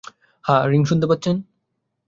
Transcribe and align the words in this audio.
হ্যাঁ 0.45 0.63
রিং 0.67 0.81
শুনতে 0.85 1.05
পাচ্ছেন? 1.07 1.35